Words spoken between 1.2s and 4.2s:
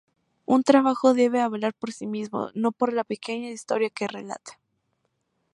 hablar por sí mismo, no por la pequeña historia que